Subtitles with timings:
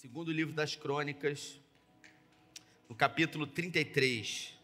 [0.00, 1.60] Segundo livro das Crônicas,
[2.88, 4.58] no capítulo 33.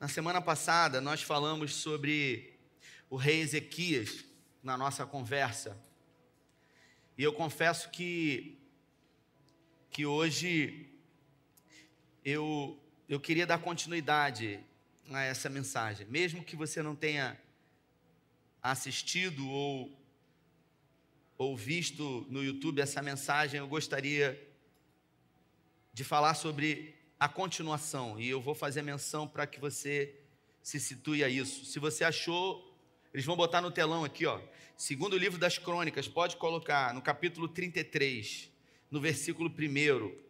[0.00, 2.58] Na semana passada, nós falamos sobre
[3.08, 4.24] o rei Ezequias
[4.60, 5.80] na nossa conversa.
[7.16, 8.58] E eu confesso que,
[9.92, 10.90] que hoje
[12.24, 14.58] eu, eu queria dar continuidade
[15.16, 17.38] a essa mensagem, mesmo que você não tenha
[18.62, 19.90] assistido ou,
[21.36, 24.40] ou visto no YouTube essa mensagem, eu gostaria
[25.92, 30.14] de falar sobre a continuação, e eu vou fazer menção para que você
[30.62, 31.66] se situe a isso.
[31.66, 32.74] Se você achou,
[33.12, 34.40] eles vão botar no telão aqui, ó.
[34.76, 38.50] Segundo livro das Crônicas, pode colocar no capítulo 33,
[38.90, 40.29] no versículo 1.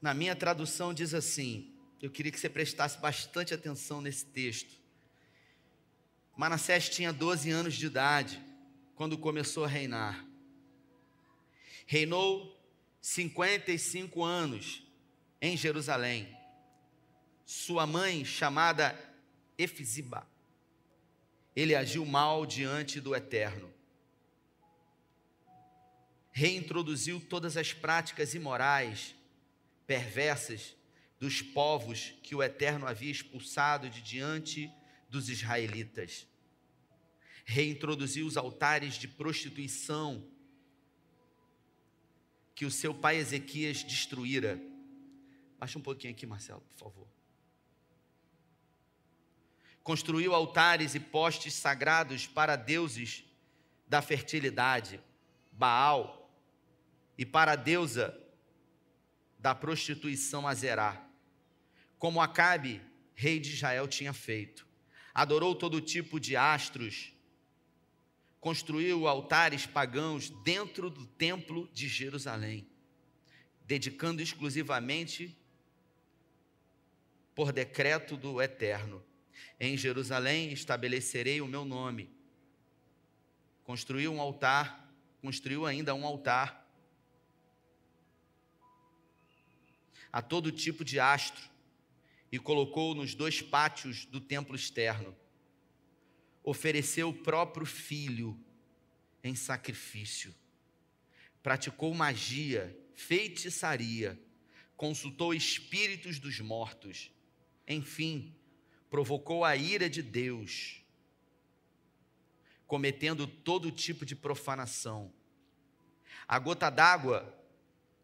[0.00, 4.80] Na minha tradução diz assim: eu queria que você prestasse bastante atenção nesse texto.
[6.36, 8.42] Manassés tinha 12 anos de idade
[8.94, 10.24] quando começou a reinar.
[11.86, 12.58] Reinou
[13.02, 14.82] 55 anos
[15.40, 16.34] em Jerusalém.
[17.44, 18.98] Sua mãe, chamada
[19.58, 20.26] Efiziba,
[21.54, 23.70] ele agiu mal diante do Eterno.
[26.30, 29.14] Reintroduziu todas as práticas imorais
[29.90, 30.76] perversas
[31.18, 34.72] dos povos que o Eterno havia expulsado de diante
[35.08, 36.28] dos israelitas.
[37.44, 40.24] Reintroduziu os altares de prostituição
[42.54, 44.62] que o seu pai Ezequias destruíra.
[45.58, 47.08] Baixa um pouquinho aqui, Marcelo, por favor.
[49.82, 53.24] Construiu altares e postes sagrados para deuses
[53.88, 55.00] da fertilidade,
[55.50, 56.30] Baal,
[57.18, 58.19] e para a deusa
[59.40, 61.02] da prostituição a Zerá,
[61.98, 62.80] como Acabe,
[63.14, 64.66] rei de Israel, tinha feito.
[65.14, 67.12] Adorou todo tipo de astros,
[68.38, 72.66] construiu altares pagãos dentro do templo de Jerusalém,
[73.66, 75.36] dedicando exclusivamente
[77.34, 79.02] por decreto do Eterno.
[79.58, 82.10] Em Jerusalém estabelecerei o meu nome.
[83.64, 84.90] Construiu um altar,
[85.22, 86.60] construiu ainda um altar
[90.12, 91.48] a todo tipo de astro
[92.32, 95.16] e colocou nos dois pátios do templo externo.
[96.42, 98.38] Ofereceu o próprio filho
[99.22, 100.34] em sacrifício.
[101.42, 104.20] Praticou magia, feitiçaria,
[104.76, 107.10] consultou espíritos dos mortos.
[107.66, 108.34] Enfim,
[108.88, 110.82] provocou a ira de Deus,
[112.66, 115.12] cometendo todo tipo de profanação.
[116.26, 117.36] A gota d'água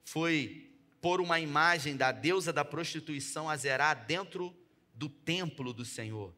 [0.04, 4.56] foi pôr uma imagem da deusa da prostituição Azerá dentro
[4.94, 6.34] do templo do Senhor.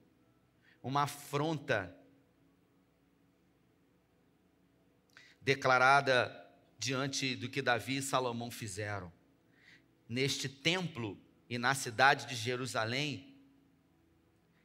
[0.82, 1.94] Uma afronta
[5.40, 6.46] declarada
[6.78, 9.12] diante do que Davi e Salomão fizeram.
[10.08, 13.34] Neste templo e na cidade de Jerusalém,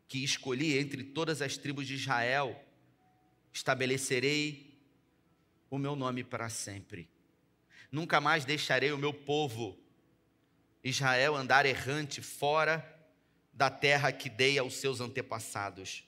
[0.07, 2.61] que escolhi entre todas as tribos de Israel,
[3.51, 4.77] estabelecerei
[5.69, 7.09] o meu nome para sempre.
[7.91, 9.82] Nunca mais deixarei o meu povo
[10.83, 12.83] Israel andar errante fora
[13.53, 16.03] da terra que dei aos seus antepassados.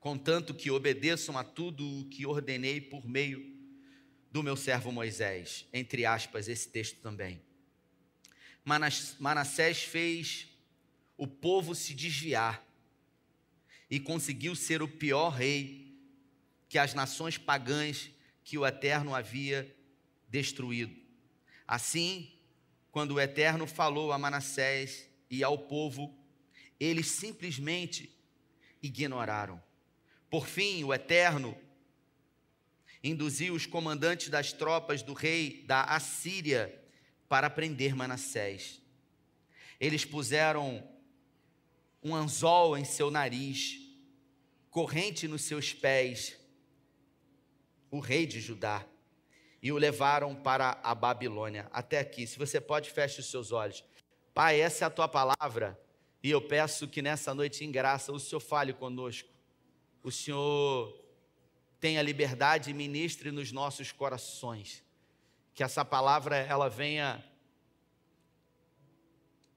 [0.00, 3.54] Contanto que obedeçam a tudo o que ordenei por meio
[4.30, 5.66] do meu servo Moisés.
[5.72, 7.40] Entre aspas, esse texto também.
[9.18, 10.48] Manassés fez
[11.16, 12.66] o povo se desviar
[13.88, 15.96] e conseguiu ser o pior rei
[16.68, 18.10] que as nações pagãs
[18.42, 19.74] que o Eterno havia
[20.28, 21.03] destruído.
[21.66, 22.32] Assim,
[22.90, 26.14] quando o Eterno falou a Manassés e ao povo,
[26.78, 28.14] eles simplesmente
[28.82, 29.62] ignoraram.
[30.28, 31.56] Por fim, o Eterno
[33.02, 36.82] induziu os comandantes das tropas do rei da Assíria
[37.28, 38.80] para prender Manassés.
[39.80, 40.86] Eles puseram
[42.02, 43.80] um anzol em seu nariz,
[44.70, 46.36] corrente nos seus pés,
[47.90, 48.86] o rei de Judá
[49.64, 51.66] e o levaram para a Babilônia.
[51.72, 53.82] Até aqui, se você pode, feche os seus olhos.
[54.34, 55.80] Pai, essa é a tua palavra
[56.22, 59.28] e eu peço que nessa noite, em graça, o Senhor fale conosco.
[60.02, 60.94] O Senhor
[61.80, 64.82] tenha liberdade e ministre nos nossos corações.
[65.54, 67.24] Que essa palavra ela venha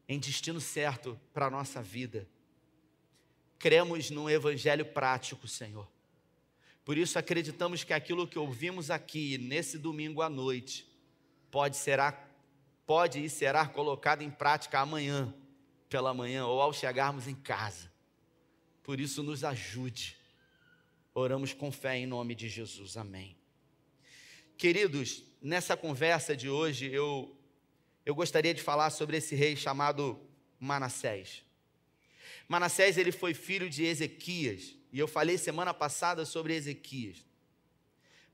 [0.07, 2.25] em destino certo para a nossa vida.
[3.59, 5.87] Cremos num evangelho prático, Senhor.
[6.87, 10.89] Por isso acreditamos que aquilo que ouvimos aqui nesse domingo à noite
[11.51, 12.13] pode será
[12.85, 15.35] pode e será colocado em prática amanhã
[15.89, 17.91] pela manhã ou ao chegarmos em casa.
[18.83, 20.15] Por isso, nos ajude.
[21.13, 22.95] Oramos com fé em nome de Jesus.
[22.95, 23.35] Amém.
[24.57, 27.37] Queridos, nessa conversa de hoje, eu,
[28.05, 30.17] eu gostaria de falar sobre esse rei chamado
[30.57, 31.43] Manassés.
[32.47, 37.25] Manassés ele foi filho de Ezequias, e eu falei semana passada sobre Ezequias.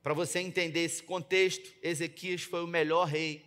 [0.01, 3.45] Para você entender esse contexto, Ezequias foi o melhor rei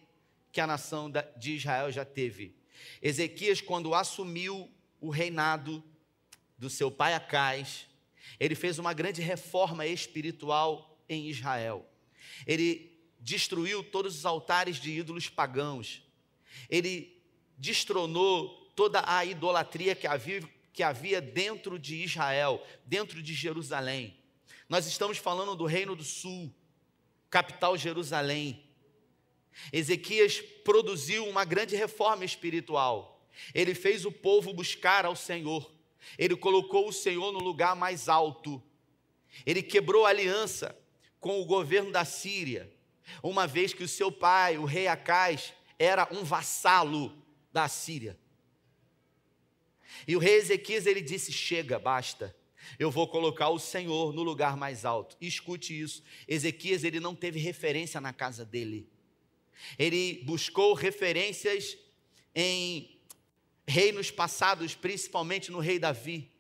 [0.51, 2.57] que a nação de Israel já teve.
[3.03, 4.71] Ezequias, quando assumiu
[5.01, 5.85] o reinado
[6.57, 7.87] do seu pai Acais,
[8.41, 11.87] ele fez uma grande reforma espiritual em Israel.
[12.47, 16.03] Ele destruiu todos os altares de ídolos pagãos.
[16.69, 17.23] Ele
[17.59, 20.43] destronou toda a idolatria que havia,
[20.77, 24.15] que havia dentro de Israel, dentro de Jerusalém.
[24.69, 26.55] Nós estamos falando do Reino do Sul,
[27.31, 28.63] capital Jerusalém.
[29.73, 33.27] Ezequias produziu uma grande reforma espiritual.
[33.55, 35.73] Ele fez o povo buscar ao Senhor.
[36.19, 38.63] Ele colocou o Senhor no lugar mais alto.
[39.47, 40.79] Ele quebrou aliança
[41.19, 42.71] com o governo da Síria,
[43.23, 47.17] uma vez que o seu pai, o rei Acais, era um vassalo
[47.51, 48.19] da Síria.
[50.07, 52.35] E o rei Ezequias ele disse: "Chega, basta.
[52.79, 55.17] Eu vou colocar o Senhor no lugar mais alto".
[55.21, 56.03] Escute isso.
[56.27, 58.89] Ezequias ele não teve referência na casa dele.
[59.79, 61.77] Ele buscou referências
[62.35, 62.97] em
[63.67, 66.31] reinos passados, principalmente no rei Davi.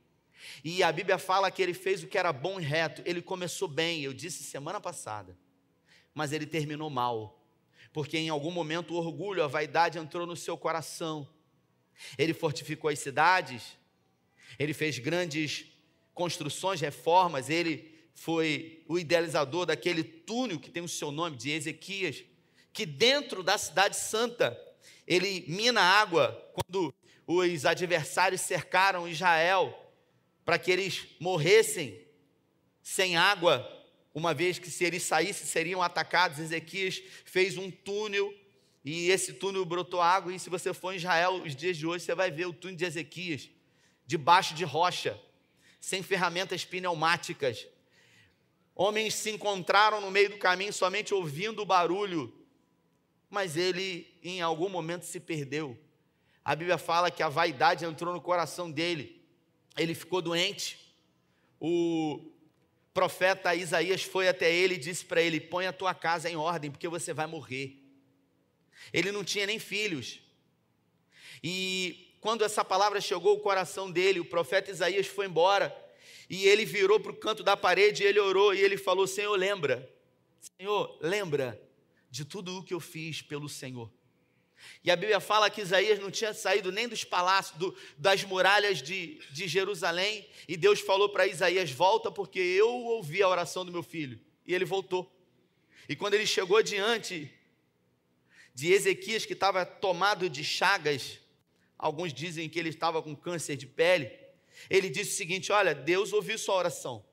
[0.62, 3.02] E a Bíblia fala que ele fez o que era bom e reto.
[3.04, 5.36] Ele começou bem, eu disse semana passada,
[6.14, 7.42] mas ele terminou mal,
[7.92, 11.28] porque em algum momento o orgulho, a vaidade entrou no seu coração.
[12.18, 13.76] Ele fortificou as cidades,
[14.58, 15.66] ele fez grandes
[16.14, 22.24] construções, reformas, ele foi o idealizador daquele túnel que tem o seu nome, de Ezequias,
[22.72, 24.58] que dentro da cidade santa,
[25.06, 26.94] ele mina água quando
[27.26, 29.74] os adversários cercaram Israel
[30.44, 32.00] para que eles morressem
[32.82, 33.68] sem água,
[34.14, 36.38] uma vez que se eles saíssem seriam atacados.
[36.38, 38.32] Ezequias fez um túnel
[38.88, 40.32] e esse túnel brotou água.
[40.32, 42.76] E se você for em Israel os dias de hoje, você vai ver o túnel
[42.76, 43.50] de Ezequias,
[44.06, 45.20] debaixo de rocha,
[45.80, 47.66] sem ferramentas pneumáticas.
[48.76, 52.32] Homens se encontraram no meio do caminho somente ouvindo o barulho,
[53.28, 55.76] mas ele em algum momento se perdeu.
[56.44, 59.20] A Bíblia fala que a vaidade entrou no coração dele.
[59.76, 60.94] Ele ficou doente.
[61.58, 62.30] O
[62.94, 66.70] profeta Isaías foi até ele e disse para ele: Põe a tua casa em ordem,
[66.70, 67.85] porque você vai morrer.
[68.92, 70.20] Ele não tinha nem filhos.
[71.42, 75.74] E quando essa palavra chegou ao coração dele, o profeta Isaías foi embora.
[76.28, 79.36] E ele virou para o canto da parede e ele orou e ele falou: Senhor,
[79.36, 79.88] lembra,
[80.58, 81.60] Senhor, lembra
[82.10, 83.90] de tudo o que eu fiz pelo Senhor.
[84.82, 88.82] E a Bíblia fala que Isaías não tinha saído nem dos palácios, do, das muralhas
[88.82, 93.72] de, de Jerusalém, e Deus falou para Isaías: Volta, porque eu ouvi a oração do
[93.72, 94.18] meu filho.
[94.46, 95.12] E ele voltou.
[95.88, 97.30] E quando ele chegou diante
[98.56, 101.20] de Ezequias, que estava tomado de chagas,
[101.76, 104.10] alguns dizem que ele estava com câncer de pele,
[104.70, 107.04] ele disse o seguinte: Olha, Deus ouviu sua oração,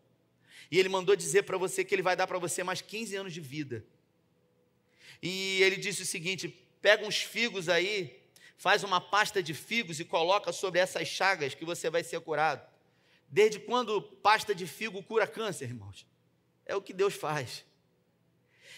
[0.72, 3.34] e ele mandou dizer para você que ele vai dar para você mais 15 anos
[3.34, 3.86] de vida.
[5.22, 6.48] E ele disse o seguinte:
[6.81, 8.22] pega uns figos aí,
[8.56, 12.66] faz uma pasta de figos e coloca sobre essas chagas que você vai ser curado.
[13.28, 16.07] Desde quando pasta de figo cura câncer, irmãos?
[16.66, 17.66] É o que Deus faz.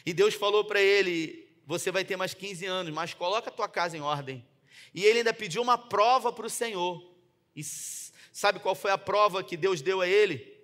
[0.04, 3.68] E Deus falou para ele: você vai ter mais 15 anos, mas coloca a tua
[3.68, 4.46] casa em ordem.
[4.94, 7.04] E ele ainda pediu uma prova para o Senhor.
[7.56, 10.56] E sabe qual foi a prova que Deus deu a ele?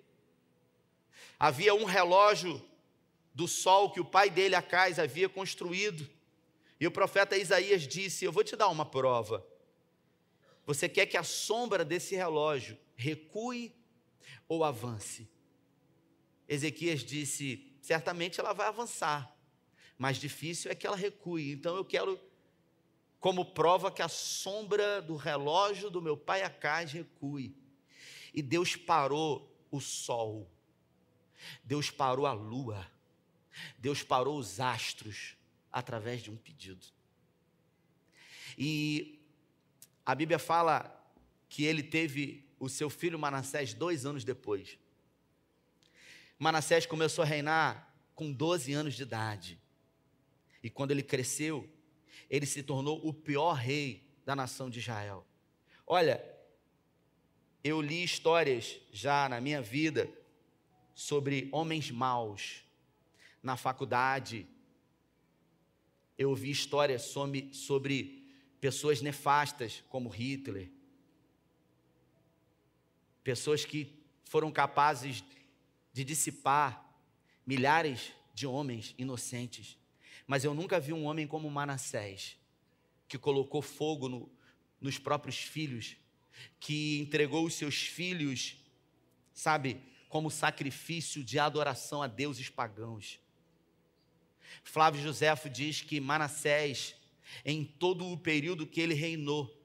[1.38, 2.62] Havia um relógio
[3.34, 6.08] do sol que o pai dele, Acais, havia construído.
[6.78, 9.44] E o profeta Isaías disse: Eu vou te dar uma prova.
[10.64, 13.74] Você quer que a sombra desse relógio recue
[14.48, 15.28] ou avance?
[16.48, 19.36] Ezequias disse: Certamente ela vai avançar,
[20.02, 21.52] mas difícil é que ela recue.
[21.52, 22.18] Então eu quero,
[23.20, 27.54] como prova, que a sombra do relógio do meu pai Acais recue.
[28.34, 30.50] E Deus parou o sol,
[31.62, 32.84] Deus parou a lua,
[33.78, 35.36] Deus parou os astros,
[35.70, 36.84] através de um pedido.
[38.58, 39.20] E
[40.04, 41.00] a Bíblia fala
[41.48, 44.76] que ele teve o seu filho Manassés dois anos depois.
[46.40, 49.61] Manassés começou a reinar com 12 anos de idade.
[50.62, 51.68] E quando ele cresceu,
[52.30, 55.26] ele se tornou o pior rei da nação de Israel.
[55.86, 56.24] Olha,
[57.64, 60.10] eu li histórias já na minha vida
[60.94, 62.62] sobre homens maus
[63.42, 64.46] na faculdade,
[66.16, 68.24] eu ouvi histórias sobre, sobre
[68.60, 70.70] pessoas nefastas, como Hitler,
[73.24, 73.92] pessoas que
[74.24, 75.24] foram capazes
[75.92, 76.88] de dissipar
[77.44, 79.76] milhares de homens inocentes.
[80.26, 82.36] Mas eu nunca vi um homem como Manassés,
[83.08, 84.30] que colocou fogo no,
[84.80, 85.96] nos próprios filhos,
[86.58, 88.56] que entregou os seus filhos,
[89.32, 93.18] sabe, como sacrifício de adoração a deuses pagãos.
[94.62, 96.94] Flávio Joséfo diz que Manassés,
[97.44, 99.58] em todo o período que ele reinou,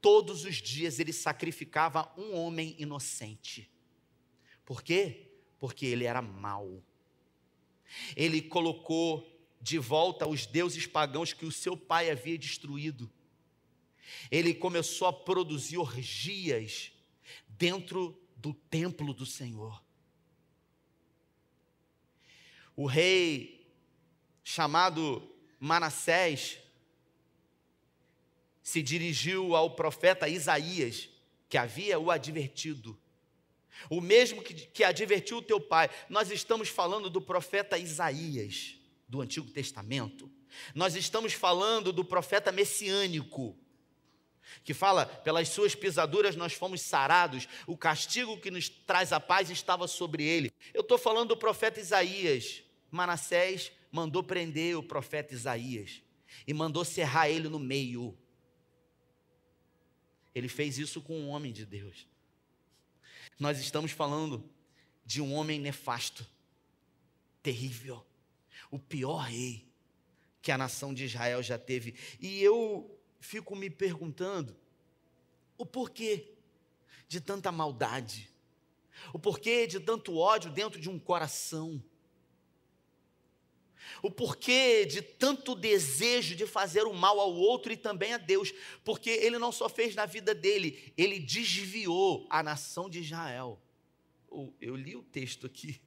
[0.00, 3.70] todos os dias ele sacrificava um homem inocente.
[4.64, 5.30] Por quê?
[5.58, 6.82] Porque ele era mau.
[8.16, 9.31] Ele colocou
[9.62, 13.08] de volta os deuses pagãos que o seu pai havia destruído.
[14.28, 16.90] Ele começou a produzir orgias
[17.48, 19.80] dentro do templo do Senhor.
[22.74, 23.72] O rei
[24.42, 26.58] chamado Manassés
[28.64, 31.08] se dirigiu ao profeta Isaías,
[31.48, 32.98] que havia o advertido.
[33.88, 35.88] O mesmo que, que advertiu o teu pai.
[36.08, 38.76] Nós estamos falando do profeta Isaías,
[39.12, 40.32] do Antigo Testamento.
[40.74, 43.54] Nós estamos falando do profeta messiânico,
[44.64, 49.50] que fala: pelas suas pisaduras nós fomos sarados, o castigo que nos traz a paz
[49.50, 50.50] estava sobre ele.
[50.72, 52.62] Eu estou falando do profeta Isaías.
[52.90, 56.00] Manassés mandou prender o profeta Isaías
[56.46, 58.16] e mandou serrar ele no meio.
[60.34, 62.06] Ele fez isso com um homem de Deus.
[63.38, 64.42] Nós estamos falando
[65.04, 66.26] de um homem nefasto,
[67.42, 68.06] terrível,
[68.70, 69.66] o pior rei
[70.40, 71.94] que a nação de Israel já teve.
[72.20, 74.56] E eu fico me perguntando
[75.56, 76.34] o porquê
[77.06, 78.30] de tanta maldade,
[79.12, 81.82] o porquê de tanto ódio dentro de um coração
[84.02, 88.52] o porquê de tanto desejo de fazer o mal ao outro e também a Deus,
[88.84, 93.60] porque ele não só fez na vida dele, ele desviou a nação de Israel.
[94.60, 95.80] Eu li o texto aqui.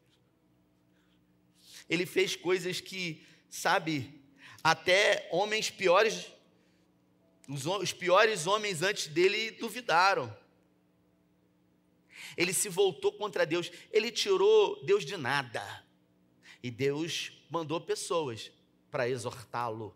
[1.89, 4.21] Ele fez coisas que, sabe,
[4.63, 6.31] até homens piores,
[7.47, 10.35] os, os piores homens antes dele duvidaram.
[12.35, 15.85] Ele se voltou contra Deus, ele tirou Deus de nada.
[16.61, 18.51] E Deus mandou pessoas
[18.89, 19.95] para exortá-lo.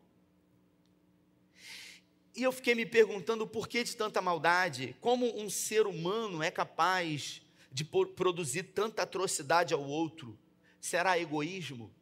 [2.36, 6.52] E eu fiquei me perguntando o porquê de tanta maldade, como um ser humano é
[6.52, 7.42] capaz
[7.72, 10.38] de produzir tanta atrocidade ao outro?
[10.80, 11.94] Será egoísmo?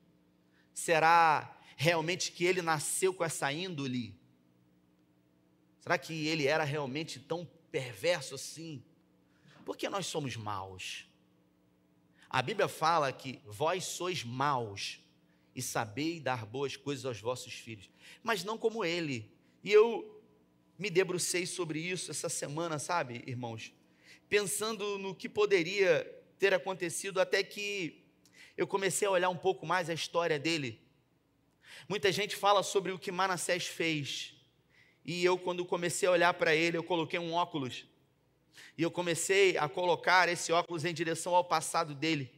[0.73, 4.15] Será realmente que ele nasceu com essa índole?
[5.79, 8.83] Será que ele era realmente tão perverso assim?
[9.65, 11.05] Porque nós somos maus.
[12.29, 14.99] A Bíblia fala que vós sois maus
[15.55, 17.89] e sabei dar boas coisas aos vossos filhos,
[18.21, 19.31] mas não como ele.
[19.63, 20.21] E eu
[20.77, 23.73] me debrucei sobre isso essa semana, sabe, irmãos?
[24.29, 26.05] Pensando no que poderia
[26.37, 28.03] ter acontecido até que
[28.57, 30.81] eu comecei a olhar um pouco mais a história dele.
[31.87, 34.33] Muita gente fala sobre o que Manassés fez.
[35.05, 37.85] E eu, quando comecei a olhar para ele, eu coloquei um óculos
[38.77, 42.31] e eu comecei a colocar esse óculos em direção ao passado dele,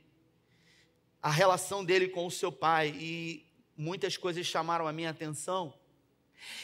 [1.22, 3.46] a relação dele com o seu pai, e
[3.76, 5.74] muitas coisas chamaram a minha atenção.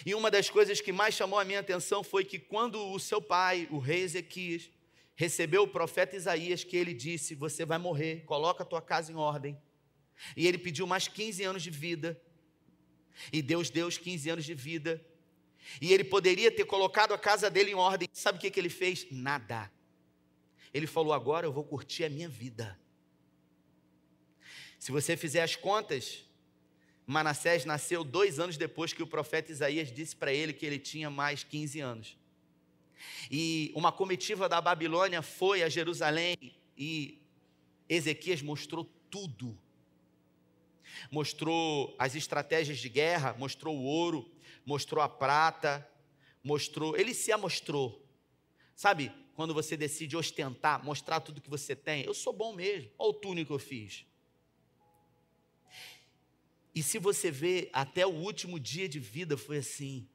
[0.06, 3.22] E uma das coisas que mais chamou a minha atenção foi que quando o seu
[3.22, 4.70] pai, o rei Ezequias,
[5.16, 9.16] recebeu o profeta Isaías, que ele disse: Você vai morrer, coloca a tua casa em
[9.16, 9.58] ordem.
[10.36, 12.22] E ele pediu mais 15 anos de vida.
[13.32, 15.04] E Deus deu os 15 anos de vida.
[15.82, 18.08] E ele poderia ter colocado a casa dele em ordem.
[18.14, 19.08] Sabe o que, que ele fez?
[19.10, 19.72] Nada.
[20.74, 22.78] Ele falou: agora eu vou curtir a minha vida.
[24.78, 26.26] Se você fizer as contas,
[27.08, 31.10] Manassés nasceu dois anos depois que o profeta Isaías disse para ele que ele tinha
[31.10, 32.18] mais 15 anos.
[33.30, 36.36] E uma comitiva da Babilônia foi a Jerusalém
[36.78, 37.22] e
[37.88, 39.58] Ezequias mostrou tudo.
[41.12, 44.30] Mostrou as estratégias de guerra, mostrou o ouro,
[44.66, 45.88] mostrou a prata,
[46.44, 48.04] mostrou, ele se amostrou.
[48.75, 53.10] Sabe, quando você decide ostentar, mostrar tudo que você tem, eu sou bom mesmo, olha
[53.10, 54.06] o túnel que eu fiz.
[56.74, 60.08] E se você vê, até o último dia de vida foi assim.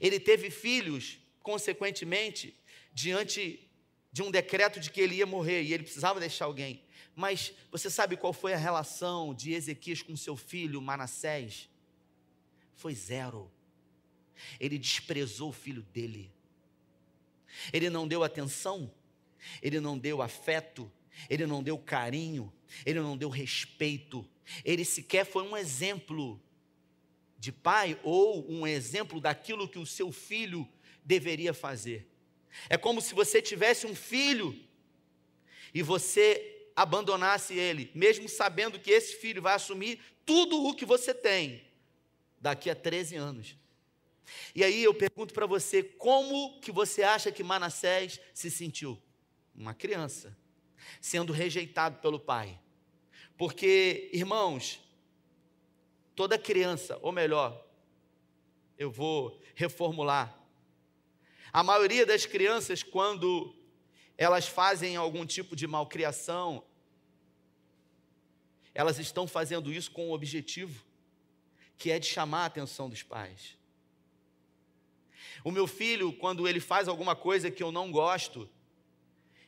[0.00, 2.58] Ele teve filhos, consequentemente,
[2.92, 3.68] diante
[4.12, 6.82] de um decreto de que ele ia morrer e ele precisava deixar alguém.
[7.16, 11.68] Mas você sabe qual foi a relação de Ezequias com seu filho Manassés?
[12.74, 13.50] foi zero.
[14.58, 16.30] Ele desprezou o filho dele.
[17.72, 18.92] Ele não deu atenção,
[19.62, 20.90] ele não deu afeto,
[21.30, 22.52] ele não deu carinho,
[22.84, 24.28] ele não deu respeito,
[24.64, 26.40] ele sequer foi um exemplo
[27.44, 30.66] de pai ou um exemplo daquilo que o seu filho
[31.04, 32.08] deveria fazer.
[32.70, 34.58] É como se você tivesse um filho
[35.74, 41.12] e você abandonasse ele, mesmo sabendo que esse filho vai assumir tudo o que você
[41.12, 41.62] tem
[42.40, 43.56] daqui a 13 anos.
[44.54, 48.98] E aí eu pergunto para você, como que você acha que Manassés se sentiu?
[49.54, 50.36] Uma criança,
[50.98, 52.58] sendo rejeitado pelo pai.
[53.36, 54.80] Porque, irmãos,
[56.14, 57.64] toda criança, ou melhor,
[58.78, 60.38] eu vou reformular.
[61.52, 63.54] A maioria das crianças, quando
[64.16, 66.64] elas fazem algum tipo de malcriação,
[68.74, 70.84] elas estão fazendo isso com um objetivo,
[71.78, 73.56] que é de chamar a atenção dos pais.
[75.44, 78.48] O meu filho, quando ele faz alguma coisa que eu não gosto,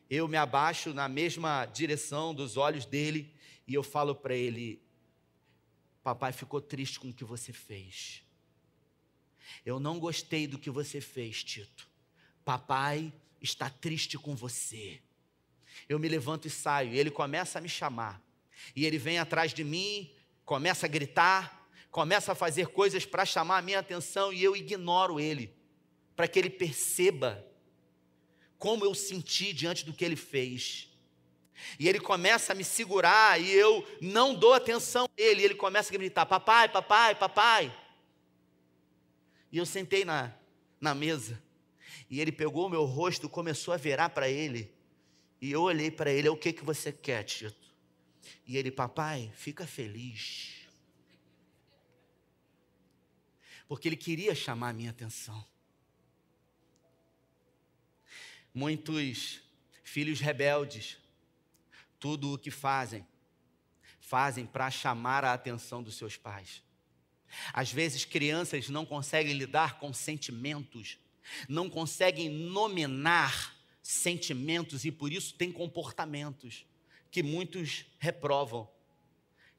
[0.08, 3.34] eu me abaixo na mesma direção dos olhos dele
[3.66, 4.80] e eu falo para ele:
[6.06, 8.22] Papai ficou triste com o que você fez.
[9.64, 11.88] Eu não gostei do que você fez, Tito.
[12.44, 15.00] Papai está triste com você.
[15.88, 18.22] Eu me levanto e saio, e ele começa a me chamar.
[18.76, 23.58] E ele vem atrás de mim, começa a gritar, começa a fazer coisas para chamar
[23.58, 25.52] a minha atenção e eu ignoro ele,
[26.14, 27.44] para que ele perceba
[28.58, 30.88] como eu senti diante do que ele fez.
[31.78, 35.42] E ele começa a me segurar e eu não dou atenção a ele.
[35.42, 37.76] E ele começa a gritar: Papai, papai, papai.
[39.50, 40.32] E eu sentei na,
[40.80, 41.42] na mesa.
[42.08, 44.72] E ele pegou o meu rosto, começou a virar para ele.
[45.40, 47.66] E eu olhei para ele: O que, que você quer, Tito?
[48.46, 50.66] E ele, papai, fica feliz.
[53.68, 55.44] Porque ele queria chamar a minha atenção.
[58.54, 59.40] Muitos
[59.82, 60.96] filhos rebeldes,
[61.98, 63.06] tudo o que fazem,
[64.00, 66.62] fazem para chamar a atenção dos seus pais.
[67.52, 70.98] Às vezes, crianças não conseguem lidar com sentimentos,
[71.48, 76.66] não conseguem nominar sentimentos e por isso têm comportamentos
[77.10, 78.68] que muitos reprovam,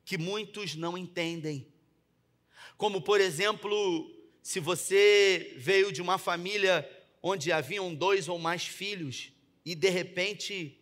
[0.05, 1.67] que muitos não entendem.
[2.77, 6.89] Como, por exemplo, se você veio de uma família
[7.21, 9.31] onde haviam dois ou mais filhos
[9.65, 10.79] e de repente,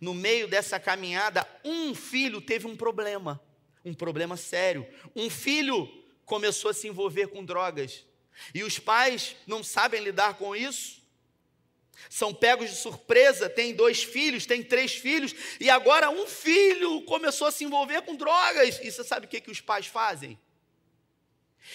[0.00, 3.40] no meio dessa caminhada, um filho teve um problema,
[3.84, 4.86] um problema sério.
[5.14, 5.88] Um filho
[6.24, 8.04] começou a se envolver com drogas
[8.54, 11.00] e os pais não sabem lidar com isso
[12.08, 17.46] são pegos de surpresa, tem dois filhos, tem três filhos, e agora um filho começou
[17.46, 18.80] a se envolver com drogas.
[18.82, 20.38] E você sabe o que, que os pais fazem?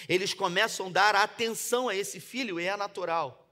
[0.10, 3.48] Eles começam a dar atenção a esse filho, e é natural,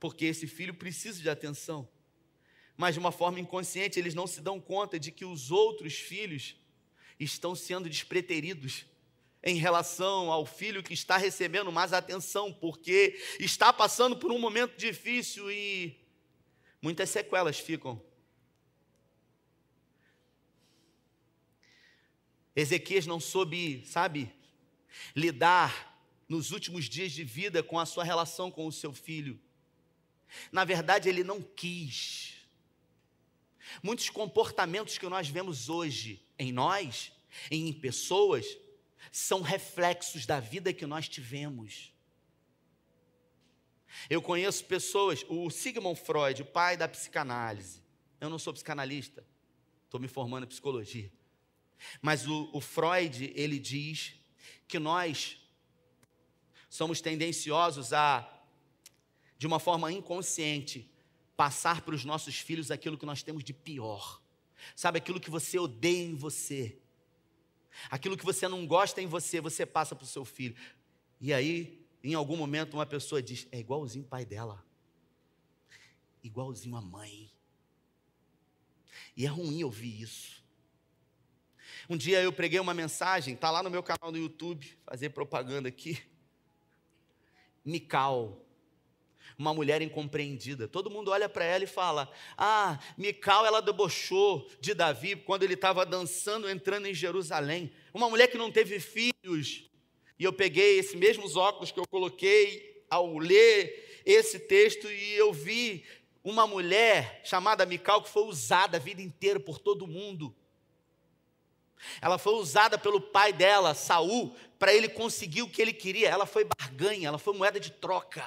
[0.00, 1.88] porque esse filho precisa de atenção.
[2.76, 6.56] Mas de uma forma inconsciente, eles não se dão conta de que os outros filhos
[7.18, 8.84] estão sendo despreteridos
[9.42, 14.76] em relação ao filho que está recebendo mais atenção, porque está passando por um momento
[14.76, 15.96] difícil e
[16.80, 18.02] muitas sequelas ficam.
[22.56, 24.32] Ezequias não soube, sabe,
[25.14, 25.94] lidar
[26.28, 29.38] nos últimos dias de vida com a sua relação com o seu filho.
[30.50, 32.33] Na verdade, ele não quis.
[33.82, 37.12] Muitos comportamentos que nós vemos hoje em nós,
[37.50, 38.58] em pessoas,
[39.10, 41.92] são reflexos da vida que nós tivemos.
[44.10, 47.82] Eu conheço pessoas, o Sigmund Freud, o pai da psicanálise.
[48.20, 49.24] Eu não sou psicanalista,
[49.84, 51.12] estou me formando em psicologia.
[52.00, 54.14] Mas o, o Freud, ele diz
[54.66, 55.38] que nós
[56.68, 58.28] somos tendenciosos a,
[59.38, 60.90] de uma forma inconsciente,
[61.36, 64.20] passar para os nossos filhos aquilo que nós temos de pior.
[64.74, 66.78] Sabe, aquilo que você odeia em você.
[67.90, 70.56] Aquilo que você não gosta em você, você passa para o seu filho.
[71.20, 74.64] E aí, em algum momento, uma pessoa diz: é igualzinho o pai dela,
[76.22, 77.30] igualzinho a mãe.
[79.16, 80.44] E é ruim ouvir isso.
[81.88, 85.68] Um dia eu preguei uma mensagem, está lá no meu canal no YouTube, fazer propaganda
[85.68, 86.00] aqui.
[87.64, 88.44] Mical,
[89.38, 90.68] uma mulher incompreendida.
[90.68, 95.54] Todo mundo olha para ela e fala: Ah, Mical, ela debochou de Davi quando ele
[95.54, 97.72] estava dançando, entrando em Jerusalém.
[97.92, 99.64] Uma mulher que não teve filhos.
[100.18, 105.32] E eu peguei esses mesmos óculos que eu coloquei ao ler esse texto e eu
[105.32, 105.84] vi
[106.22, 110.34] uma mulher chamada Mical que foi usada a vida inteira por todo mundo.
[112.00, 116.08] Ela foi usada pelo pai dela, Saul, para ele conseguir o que ele queria.
[116.08, 118.26] Ela foi barganha, ela foi moeda de troca.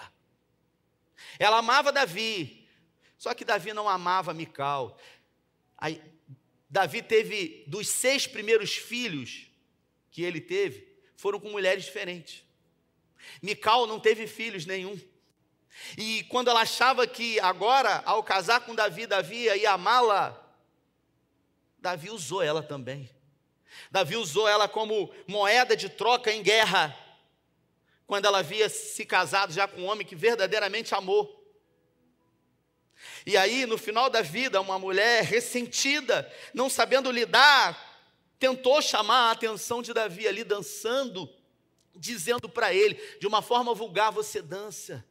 [1.39, 2.67] Ela amava Davi,
[3.17, 4.97] só que Davi não amava Mical.
[5.77, 6.01] Aí,
[6.69, 9.47] Davi teve, dos seis primeiros filhos
[10.12, 12.43] que ele teve, foram com mulheres diferentes.
[13.41, 14.99] Mical não teve filhos nenhum.
[15.97, 20.43] E quando ela achava que agora, ao casar com Davi, Davi ia amá-la,
[21.80, 23.10] Davi usou ela também.
[23.91, 26.97] Davi usou ela como moeda de troca em guerra,
[28.08, 31.38] quando ela havia se casado já com um homem que verdadeiramente amou.
[33.26, 37.78] E aí, no final da vida, uma mulher ressentida, não sabendo lidar,
[38.39, 41.30] tentou chamar a atenção de Davi ali dançando,
[41.93, 45.06] dizendo para ele, de uma forma vulgar: Você dança.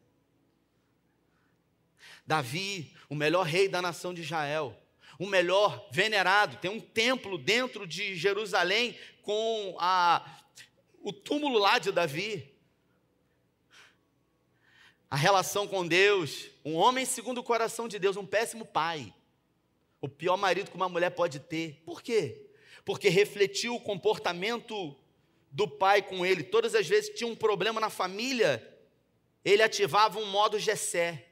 [2.27, 4.77] Davi, o melhor rei da nação de Israel,
[5.19, 10.43] o melhor venerado, tem um templo dentro de Jerusalém com a,
[11.03, 12.56] o túmulo lá de Davi.
[15.11, 19.15] A relação com Deus, um homem segundo o coração de Deus, um péssimo pai,
[20.01, 21.83] o pior marido que uma mulher pode ter.
[21.85, 22.47] Por quê?
[22.85, 24.97] Porque refletiu o comportamento
[25.51, 26.43] do pai com ele.
[26.43, 28.63] Todas as vezes que tinha um problema na família,
[29.45, 31.27] ele ativava um modo Gessé.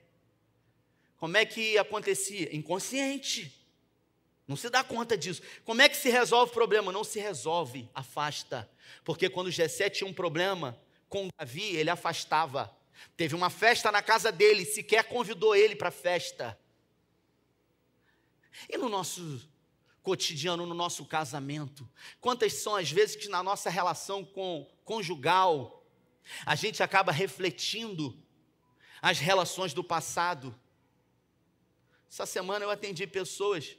[1.16, 2.54] Como é que acontecia?
[2.54, 3.64] Inconsciente.
[4.46, 5.42] Não se dá conta disso.
[5.64, 6.92] Como é que se resolve o problema?
[6.92, 8.70] Não se resolve, afasta.
[9.04, 12.70] Porque quando Jessé tinha um problema com Davi, ele afastava.
[13.16, 16.58] Teve uma festa na casa dele, sequer convidou ele para a festa.
[18.68, 19.48] E no nosso
[20.02, 21.88] cotidiano, no nosso casamento,
[22.20, 25.82] quantas são as vezes que na nossa relação com conjugal,
[26.44, 28.16] a gente acaba refletindo
[29.00, 30.54] as relações do passado
[32.14, 33.76] essa semana eu atendi pessoas,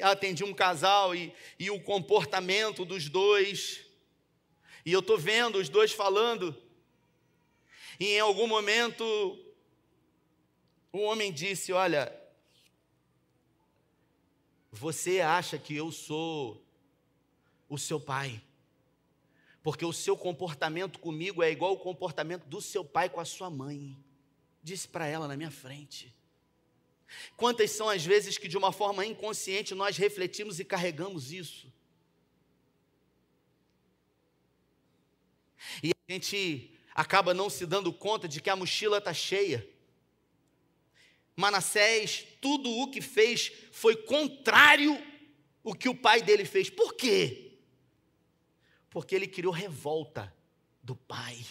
[0.00, 3.84] atendi um casal e, e o comportamento dos dois,
[4.86, 6.56] e eu estou vendo os dois falando,
[7.98, 9.04] e em algum momento
[10.92, 12.14] o homem disse: Olha,
[14.70, 16.64] você acha que eu sou
[17.68, 18.40] o seu pai,
[19.62, 23.50] porque o seu comportamento comigo é igual ao comportamento do seu pai com a sua
[23.50, 23.96] mãe.
[24.62, 26.14] Disse para ela na minha frente.
[27.36, 31.72] Quantas são as vezes que de uma forma inconsciente nós refletimos e carregamos isso?
[35.82, 39.64] E a gente acaba não se dando conta de que a mochila está cheia.
[41.36, 45.00] Manassés, tudo o que fez foi contrário
[45.62, 46.68] o que o pai dele fez.
[46.68, 47.52] Por quê?
[48.90, 50.34] Porque ele criou revolta
[50.82, 51.46] do pai.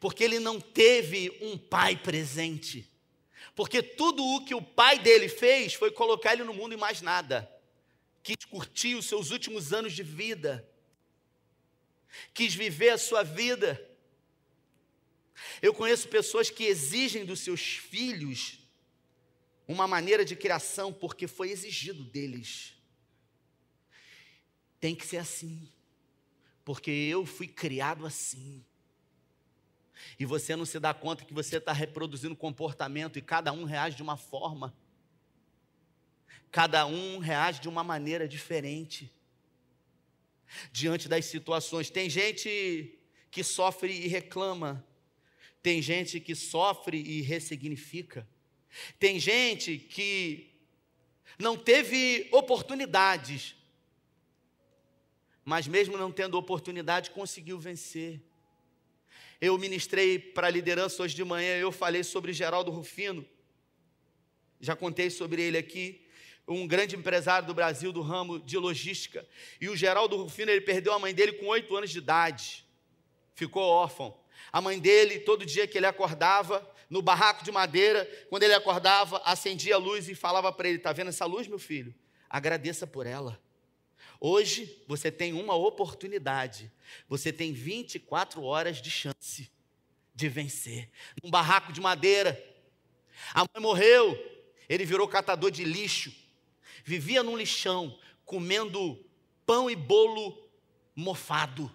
[0.00, 2.90] Porque ele não teve um pai presente.
[3.54, 7.00] Porque tudo o que o pai dele fez foi colocar ele no mundo e mais
[7.00, 7.48] nada.
[8.24, 10.68] Quis curtir os seus últimos anos de vida.
[12.34, 13.80] Quis viver a sua vida.
[15.60, 18.58] Eu conheço pessoas que exigem dos seus filhos
[19.68, 22.74] uma maneira de criação porque foi exigido deles.
[24.80, 25.68] Tem que ser assim,
[26.64, 28.64] porque eu fui criado assim.
[30.18, 33.96] E você não se dá conta que você está reproduzindo comportamento e cada um reage
[33.96, 34.74] de uma forma.
[36.50, 39.12] Cada um reage de uma maneira diferente.
[40.70, 41.90] Diante das situações.
[41.90, 42.98] Tem gente
[43.30, 44.86] que sofre e reclama.
[45.66, 48.24] Tem gente que sofre e ressignifica.
[49.00, 50.48] Tem gente que
[51.36, 53.56] não teve oportunidades,
[55.44, 58.20] mas mesmo não tendo oportunidade, conseguiu vencer.
[59.40, 63.26] Eu ministrei para a liderança hoje de manhã, eu falei sobre Geraldo Rufino,
[64.60, 66.00] já contei sobre ele aqui,
[66.46, 69.28] um grande empresário do Brasil do ramo de logística.
[69.60, 72.64] E o Geraldo Rufino, ele perdeu a mãe dele com oito anos de idade,
[73.34, 74.16] ficou órfão.
[74.52, 79.18] A mãe dele, todo dia que ele acordava, no barraco de madeira, quando ele acordava,
[79.24, 81.94] acendia a luz e falava para ele: Está vendo essa luz, meu filho?
[82.28, 83.40] Agradeça por ela.
[84.20, 86.72] Hoje você tem uma oportunidade,
[87.08, 89.50] você tem 24 horas de chance
[90.14, 90.88] de vencer.
[91.22, 92.42] Num barraco de madeira,
[93.34, 94.16] a mãe morreu,
[94.68, 96.12] ele virou catador de lixo,
[96.82, 99.04] vivia num lixão, comendo
[99.44, 100.50] pão e bolo
[100.94, 101.70] mofado.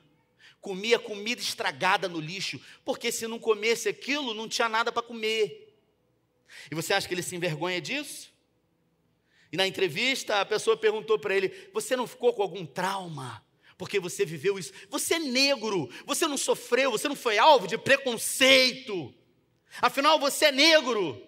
[0.62, 5.76] Comia comida estragada no lixo, porque se não comesse aquilo, não tinha nada para comer.
[6.70, 8.32] E você acha que ele se envergonha disso?
[9.52, 13.44] E na entrevista a pessoa perguntou para ele: Você não ficou com algum trauma?
[13.78, 14.72] Porque você viveu isso.
[14.90, 19.14] Você é negro, você não sofreu, você não foi alvo de preconceito.
[19.82, 21.28] Afinal, você é negro.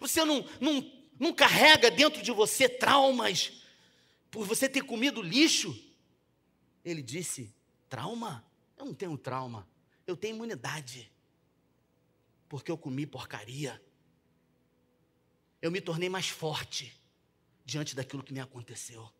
[0.00, 3.52] Você não, não, não carrega dentro de você traumas
[4.30, 5.78] por você ter comido lixo.
[6.84, 7.54] Ele disse:
[7.92, 8.42] Trauma?
[8.78, 9.68] Eu não tenho trauma.
[10.06, 11.12] Eu tenho imunidade.
[12.48, 13.82] Porque eu comi porcaria.
[15.60, 16.98] Eu me tornei mais forte
[17.66, 19.12] diante daquilo que me aconteceu.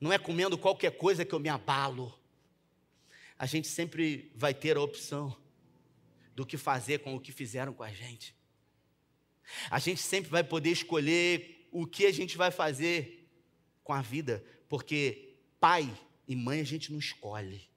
[0.00, 2.16] Não é comendo qualquer coisa que eu me abalo.
[3.36, 5.36] A gente sempre vai ter a opção
[6.36, 8.32] do que fazer com o que fizeram com a gente.
[9.68, 13.28] A gente sempre vai poder escolher o que a gente vai fazer
[13.82, 15.92] com a vida, porque pai
[16.28, 17.68] e mãe a gente não escolhe.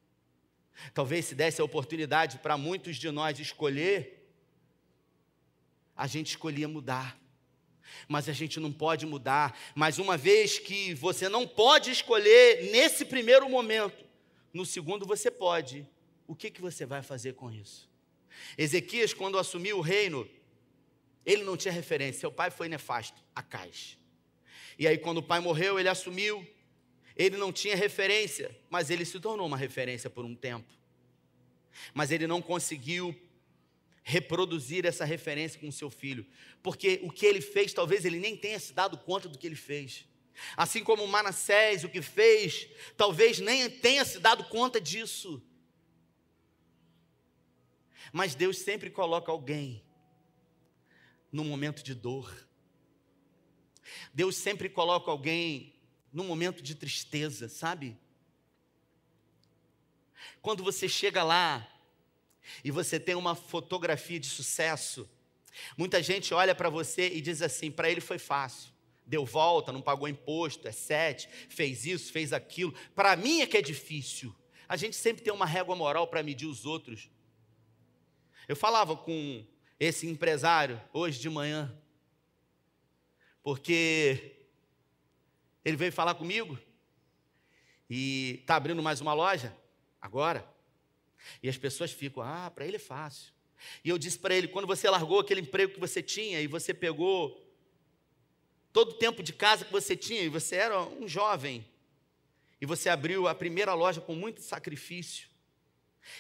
[0.93, 4.29] Talvez se desse a oportunidade para muitos de nós escolher,
[5.95, 7.17] a gente escolhia mudar.
[8.07, 9.57] Mas a gente não pode mudar.
[9.73, 14.05] Mas uma vez que você não pode escolher nesse primeiro momento,
[14.53, 15.87] no segundo você pode.
[16.27, 17.89] O que, que você vai fazer com isso?
[18.57, 20.27] Ezequias, quando assumiu o reino,
[21.25, 22.21] ele não tinha referência.
[22.21, 23.97] Seu pai foi nefasto, Acais.
[24.79, 26.47] E aí, quando o pai morreu, ele assumiu.
[27.21, 30.73] Ele não tinha referência, mas ele se tornou uma referência por um tempo.
[31.93, 33.15] Mas ele não conseguiu
[34.01, 36.25] reproduzir essa referência com seu filho,
[36.63, 39.55] porque o que ele fez, talvez ele nem tenha se dado conta do que ele
[39.55, 40.07] fez.
[40.57, 45.43] Assim como Manassés, o que fez, talvez nem tenha se dado conta disso.
[48.11, 49.83] Mas Deus sempre coloca alguém
[51.31, 52.35] no momento de dor.
[54.11, 55.79] Deus sempre coloca alguém
[56.11, 57.97] no momento de tristeza, sabe?
[60.41, 61.67] Quando você chega lá
[62.63, 65.09] e você tem uma fotografia de sucesso,
[65.77, 68.71] muita gente olha para você e diz assim: para ele foi fácil,
[69.05, 72.73] deu volta, não pagou imposto, é sete, fez isso, fez aquilo.
[72.95, 74.35] Para mim é que é difícil.
[74.67, 77.09] A gente sempre tem uma régua moral para medir os outros.
[78.47, 79.45] Eu falava com
[79.79, 81.75] esse empresário hoje de manhã,
[83.43, 84.40] porque
[85.63, 86.57] ele veio falar comigo
[87.89, 89.55] e está abrindo mais uma loja
[90.01, 90.47] agora.
[91.41, 93.33] E as pessoas ficam, ah, para ele é fácil.
[93.83, 96.73] E eu disse para ele: quando você largou aquele emprego que você tinha e você
[96.73, 97.39] pegou
[98.73, 101.65] todo o tempo de casa que você tinha, e você era um jovem,
[102.59, 105.27] e você abriu a primeira loja com muito sacrifício,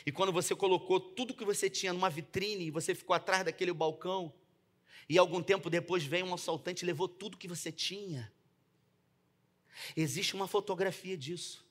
[0.05, 3.73] e quando você colocou tudo que você tinha numa vitrine e você ficou atrás daquele
[3.73, 4.33] balcão,
[5.07, 8.31] e algum tempo depois veio um assaltante e levou tudo que você tinha.
[9.95, 11.65] Existe uma fotografia disso.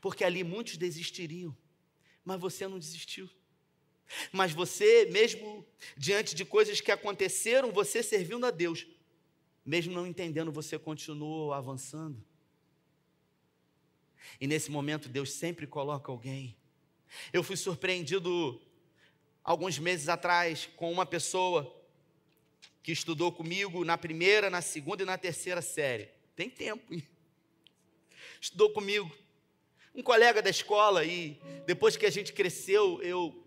[0.00, 1.56] Porque ali muitos desistiriam
[2.24, 3.28] mas você não desistiu.
[4.32, 8.86] Mas você, mesmo diante de coisas que aconteceram, você servindo a Deus,
[9.64, 12.22] mesmo não entendendo, você continuou avançando.
[14.40, 16.56] E nesse momento, Deus sempre coloca alguém.
[17.32, 18.60] Eu fui surpreendido
[19.42, 21.76] alguns meses atrás com uma pessoa
[22.82, 26.08] que estudou comigo na primeira, na segunda e na terceira série.
[26.40, 26.90] Tem tempo?
[28.40, 29.14] Estudou comigo
[29.94, 33.46] um colega da escola e depois que a gente cresceu, eu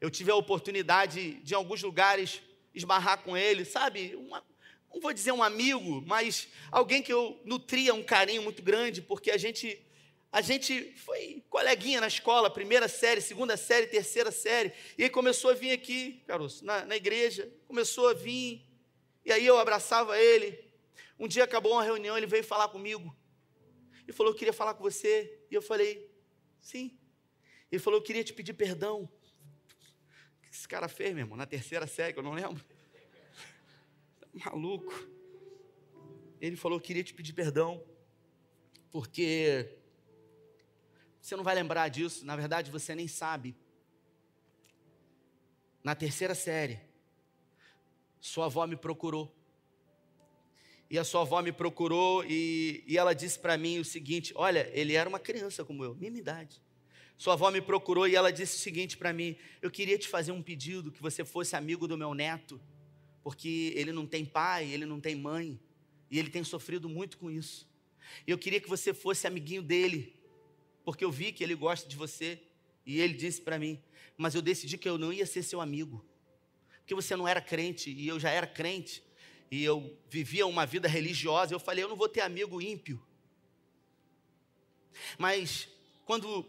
[0.00, 2.40] eu tive a oportunidade de em alguns lugares
[2.72, 4.14] esbarrar com ele, sabe?
[4.14, 4.40] Uma,
[4.94, 9.32] não vou dizer um amigo, mas alguém que eu nutria um carinho muito grande, porque
[9.32, 9.84] a gente
[10.30, 15.50] a gente foi coleguinha na escola, primeira série, segunda série, terceira série, e aí começou
[15.50, 18.64] a vir aqui, caroço, na, na igreja, começou a vir,
[19.24, 20.65] e aí eu abraçava ele.
[21.18, 23.16] Um dia acabou uma reunião, ele veio falar comigo.
[24.06, 25.40] Ele falou: Eu queria falar com você.
[25.50, 26.10] E eu falei:
[26.60, 26.98] Sim.
[27.70, 29.02] Ele falou: Eu queria te pedir perdão.
[29.04, 31.36] O que esse cara fez, meu irmão?
[31.36, 32.64] Na terceira série, eu não lembro.
[34.20, 34.92] Tá maluco.
[36.40, 37.84] Ele falou: Eu queria te pedir perdão.
[38.90, 39.76] Porque
[41.20, 42.24] você não vai lembrar disso.
[42.24, 43.56] Na verdade, você nem sabe.
[45.82, 46.80] Na terceira série,
[48.20, 49.35] sua avó me procurou
[50.88, 54.70] e a sua avó me procurou e, e ela disse para mim o seguinte: Olha,
[54.72, 56.62] ele era uma criança como eu, minha idade.
[57.16, 60.32] Sua avó me procurou e ela disse o seguinte para mim: Eu queria te fazer
[60.32, 62.60] um pedido que você fosse amigo do meu neto,
[63.22, 65.58] porque ele não tem pai, ele não tem mãe,
[66.10, 67.68] e ele tem sofrido muito com isso.
[68.26, 70.14] E eu queria que você fosse amiguinho dele,
[70.84, 72.40] porque eu vi que ele gosta de você.
[72.84, 73.82] E ele disse para mim:
[74.16, 76.04] Mas eu decidi que eu não ia ser seu amigo,
[76.78, 79.02] porque você não era crente e eu já era crente
[79.50, 83.00] e eu vivia uma vida religiosa, eu falei, eu não vou ter amigo ímpio.
[85.18, 85.68] Mas
[86.04, 86.44] quando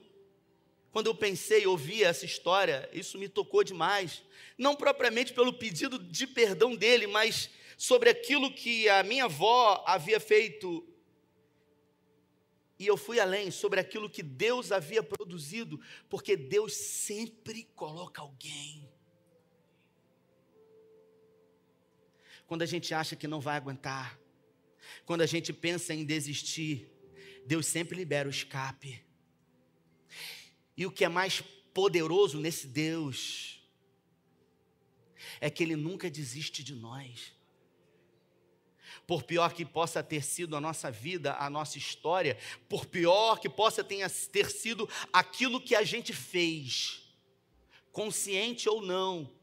[0.91, 4.23] quando eu pensei, ouvi essa história, isso me tocou demais.
[4.57, 10.19] Não propriamente pelo pedido de perdão dele, mas sobre aquilo que a minha avó havia
[10.19, 10.83] feito.
[12.79, 15.79] E eu fui além, sobre aquilo que Deus havia produzido,
[16.09, 18.89] porque Deus sempre coloca alguém
[22.47, 24.17] quando a gente acha que não vai aguentar,
[25.05, 26.89] quando a gente pensa em desistir,
[27.45, 29.03] Deus sempre libera o escape.
[30.75, 31.41] E o que é mais
[31.73, 33.61] poderoso nesse Deus
[35.41, 37.33] é que Ele nunca desiste de nós.
[39.05, 43.49] Por pior que possa ter sido a nossa vida, a nossa história, por pior que
[43.49, 47.01] possa ter sido aquilo que a gente fez,
[47.91, 49.36] consciente ou não,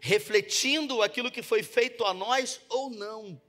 [0.00, 3.40] refletindo aquilo que foi feito a nós ou não.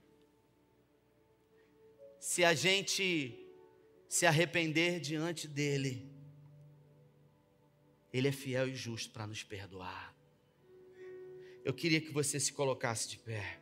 [2.19, 3.37] Se a gente
[4.07, 6.09] se arrepender diante dele,
[8.11, 10.15] ele é fiel e justo para nos perdoar.
[11.63, 13.59] Eu queria que você se colocasse de pé.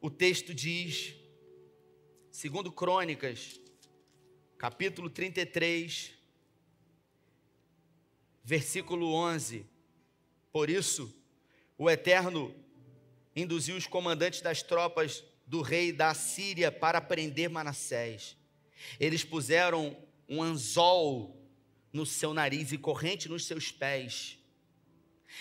[0.00, 1.14] O texto diz,
[2.30, 3.60] segundo Crônicas,
[4.56, 6.19] capítulo 33,
[8.50, 9.64] versículo 11.
[10.52, 11.14] Por isso,
[11.78, 12.52] o Eterno
[13.34, 18.36] induziu os comandantes das tropas do rei da Síria para prender Manassés.
[18.98, 19.96] Eles puseram
[20.28, 21.40] um anzol
[21.92, 24.36] no seu nariz e corrente nos seus pés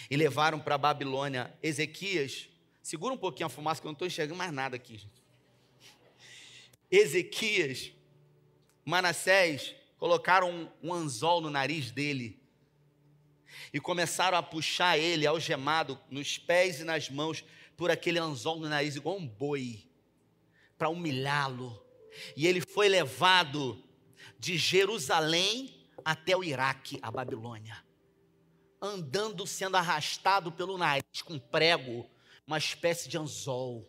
[0.07, 2.47] e levaram para a Babilônia Ezequias.
[2.83, 5.01] Segura um pouquinho a fumaça que eu não estou enxergando mais nada aqui.
[6.91, 7.91] Ezequias,
[8.85, 12.39] Manassés, colocaram um, um anzol no nariz dele
[13.73, 17.43] e começaram a puxar ele algemado nos pés e nas mãos
[17.75, 19.87] por aquele anzol no nariz igual um boi
[20.77, 21.89] para humilhá-lo
[22.35, 23.81] e ele foi levado
[24.37, 27.83] de Jerusalém até o Iraque, a Babilônia,
[28.81, 32.09] andando, sendo arrastado pelo nariz com prego,
[32.47, 33.87] uma espécie de anzol.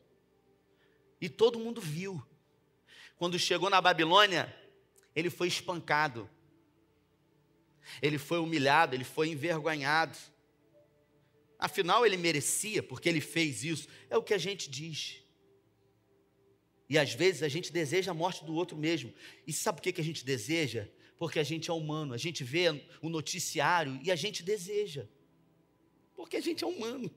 [1.20, 2.22] E todo mundo viu.
[3.16, 4.54] Quando chegou na Babilônia,
[5.14, 6.28] ele foi espancado,
[8.00, 10.16] ele foi humilhado, ele foi envergonhado.
[11.58, 13.88] Afinal, ele merecia, porque ele fez isso.
[14.08, 15.22] É o que a gente diz.
[16.88, 19.12] E às vezes a gente deseja a morte do outro mesmo.
[19.46, 20.88] E sabe por que, que a gente deseja?
[21.18, 22.68] Porque a gente é humano, a gente vê
[23.02, 25.06] o noticiário e a gente deseja.
[26.16, 27.10] Porque a gente é humano.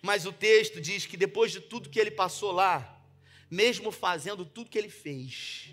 [0.00, 3.04] Mas o texto diz que depois de tudo que ele passou lá,
[3.50, 5.70] mesmo fazendo tudo que ele fez,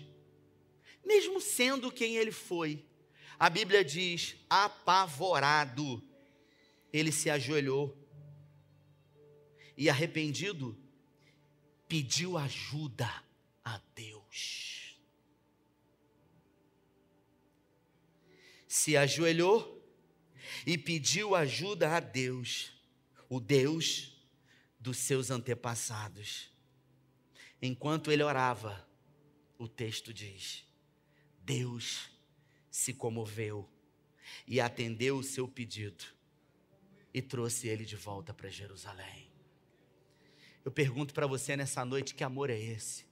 [1.04, 2.84] mesmo sendo quem ele foi,
[3.38, 6.02] a Bíblia diz: apavorado,
[6.92, 7.96] ele se ajoelhou
[9.76, 10.76] e arrependido,
[11.86, 13.08] pediu ajuda
[13.64, 14.98] a Deus.
[18.66, 19.78] Se ajoelhou
[20.66, 22.72] e pediu ajuda a Deus,
[23.28, 24.16] o Deus
[24.80, 26.50] dos seus antepassados.
[27.62, 28.86] Enquanto ele orava,
[29.56, 30.64] o texto diz:
[31.40, 32.17] Deus
[32.78, 33.68] se comoveu
[34.46, 36.04] e atendeu o seu pedido
[37.12, 39.28] e trouxe ele de volta para Jerusalém.
[40.64, 43.04] Eu pergunto para você nessa noite: que amor é esse?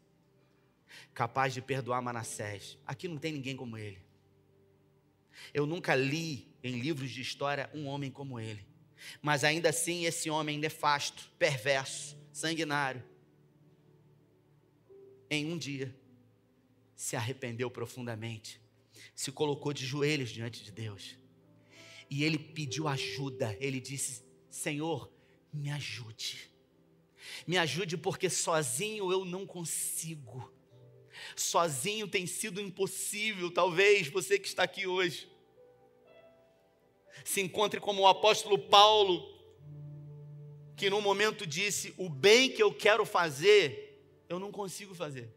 [1.13, 2.79] Capaz de perdoar Manassés.
[2.87, 3.99] Aqui não tem ninguém como ele.
[5.53, 8.65] Eu nunca li em livros de história um homem como ele.
[9.21, 13.03] Mas ainda assim, esse homem nefasto, perverso, sanguinário,
[15.29, 15.93] em um dia,
[16.95, 18.61] se arrependeu profundamente,
[19.17, 21.17] se colocou de joelhos diante de Deus.
[22.11, 23.57] E ele pediu ajuda.
[23.59, 25.11] Ele disse: Senhor,
[25.53, 26.53] me ajude.
[27.47, 30.53] Me ajude porque sozinho eu não consigo.
[31.35, 33.51] Sozinho tem sido impossível.
[33.51, 35.29] Talvez você que está aqui hoje
[37.25, 39.35] se encontre como o apóstolo Paulo,
[40.77, 43.99] que no momento disse: O bem que eu quero fazer,
[44.29, 45.35] eu não consigo fazer.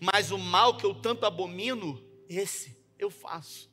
[0.00, 3.72] Mas o mal que eu tanto abomino, esse eu faço.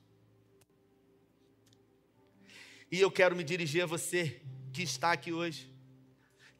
[2.91, 4.41] E eu quero me dirigir a você
[4.73, 5.71] que está aqui hoje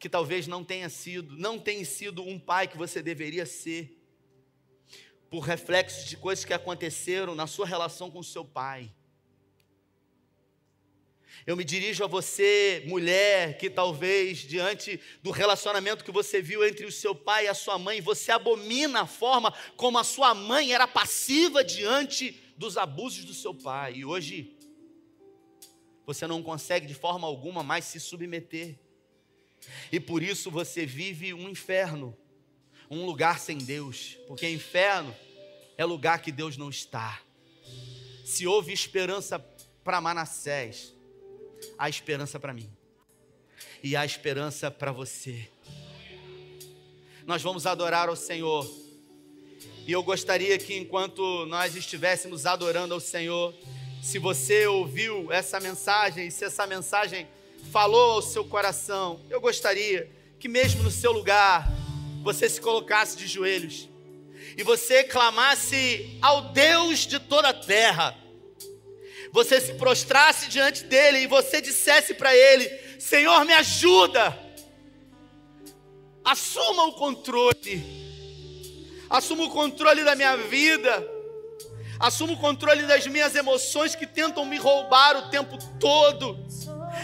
[0.02, 4.02] que talvez não tenha sido, não tenha sido um pai que você deveria ser,
[5.30, 8.92] por reflexos de coisas que aconteceram na sua relação com seu pai.
[11.46, 16.86] Eu me dirijo a você, mulher, que talvez diante do relacionamento que você viu entre
[16.86, 20.72] o seu pai e a sua mãe, você abomina a forma como a sua mãe
[20.72, 23.96] era passiva diante dos abusos do seu pai.
[23.96, 24.56] E hoje
[26.06, 28.78] você não consegue de forma alguma mais se submeter.
[29.90, 32.16] E por isso você vive um inferno,
[32.88, 35.14] um lugar sem Deus, porque inferno
[35.76, 37.20] é lugar que Deus não está.
[38.24, 39.38] Se houve esperança
[39.82, 40.94] para Manassés,
[41.78, 42.70] há esperança para mim,
[43.82, 45.48] e há esperança para você.
[47.26, 48.68] Nós vamos adorar ao Senhor,
[49.86, 53.54] e eu gostaria que enquanto nós estivéssemos adorando ao Senhor,
[54.02, 57.26] se você ouviu essa mensagem, se essa mensagem
[57.70, 61.68] falou ao seu coração, eu gostaria que, mesmo no seu lugar,
[62.22, 63.88] você se colocasse de joelhos
[64.56, 68.16] e você clamasse ao Deus de toda a terra.
[69.32, 72.68] Você se prostrasse diante dele e você dissesse para ele:
[73.00, 74.38] Senhor, me ajuda.
[76.22, 77.82] Assuma o controle.
[79.08, 81.10] Assuma o controle da minha vida.
[81.98, 86.38] Assumo o controle das minhas emoções que tentam me roubar o tempo todo.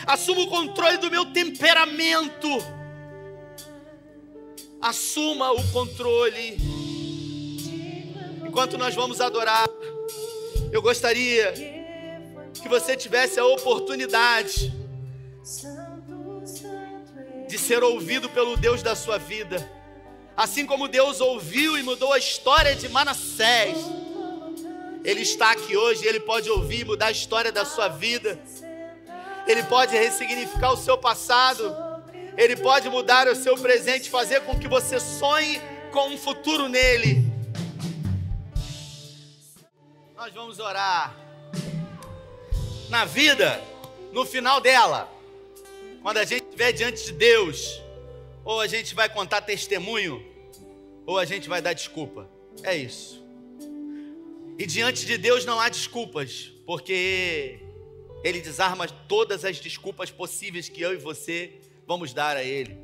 [0.07, 2.49] Assumo o controle do meu temperamento.
[4.83, 6.59] Assuma o controle.
[8.47, 9.68] Enquanto nós vamos adorar,
[10.72, 11.78] eu gostaria
[12.59, 14.73] que você tivesse a oportunidade
[17.49, 19.71] de ser ouvido pelo Deus da sua vida.
[20.37, 23.77] Assim como Deus ouviu e mudou a história de Manassés
[25.09, 28.39] ele está aqui hoje, ele pode ouvir, mudar a história da sua vida.
[29.47, 31.75] Ele pode ressignificar o seu passado.
[32.37, 37.25] Ele pode mudar o seu presente, fazer com que você sonhe com um futuro nele.
[40.15, 41.28] Nós vamos orar.
[42.89, 43.62] Na vida,
[44.12, 45.12] no final dela,
[46.03, 47.82] quando a gente estiver diante de Deus,
[48.43, 50.24] ou a gente vai contar testemunho,
[51.05, 52.26] ou a gente vai dar desculpa.
[52.62, 53.22] É isso.
[54.59, 57.61] E diante de Deus não há desculpas, porque
[58.24, 62.74] Ele desarma todas as desculpas possíveis que eu e você vamos dar a Ele.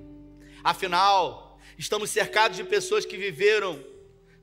[0.63, 3.83] Afinal, estamos cercados de pessoas que viveram,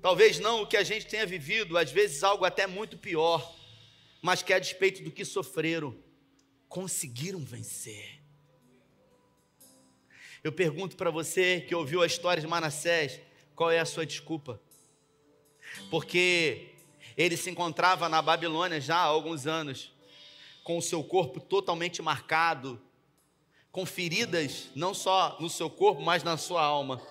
[0.02, 3.61] talvez não o que a gente tenha vivido, às vezes algo até muito pior,
[4.22, 5.96] mas que a despeito do que sofreram,
[6.70, 8.22] conseguiram vencer.
[10.44, 13.20] Eu pergunto para você que ouviu a história de Manassés,
[13.56, 14.62] qual é a sua desculpa?
[15.90, 16.70] Porque
[17.18, 19.92] ele se encontrava na Babilônia já há alguns anos,
[20.64, 22.82] com o seu corpo totalmente marcado,
[23.72, 27.02] com feridas não só no seu corpo, mas na sua alma.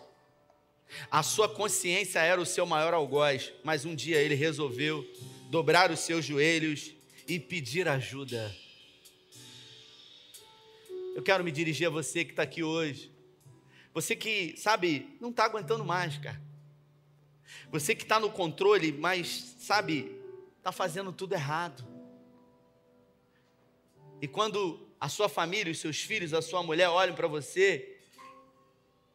[1.11, 5.07] A sua consciência era o seu maior algoz, mas um dia ele resolveu
[5.49, 6.95] dobrar os seus joelhos
[7.31, 8.53] e pedir ajuda.
[11.15, 13.13] Eu quero me dirigir a você que está aqui hoje.
[13.95, 16.43] Você que, sabe, não está aguentando mais, cara.
[17.71, 20.13] Você que está no controle, mas sabe,
[20.59, 21.87] está fazendo tudo errado.
[24.21, 27.97] E quando a sua família, os seus filhos, a sua mulher olham para você